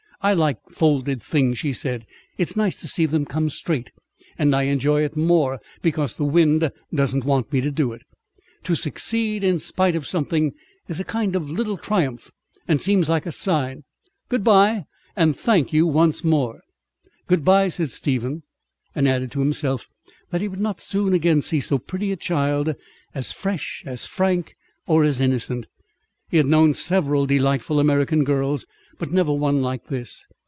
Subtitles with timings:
[0.23, 2.05] "I like folded things," she said.
[2.37, 3.89] "It's nice to see them come straight,
[4.37, 8.03] and I enjoy it more because the wind doesn't want me to do it.
[8.65, 10.53] To succeed in spite of something,
[10.87, 12.29] is a kind of little triumph
[12.67, 13.83] and seems like a sign.
[14.29, 14.85] Good bye,
[15.15, 16.61] and thank you once more."
[17.25, 18.43] "Good bye," said Stephen,
[18.93, 19.87] and added to himself
[20.29, 22.75] that he would not soon again see so pretty a child;
[23.15, 24.53] as fresh, as frank,
[24.85, 25.65] or as innocent.
[26.29, 30.27] He had known several delightful American girls, but never one like this.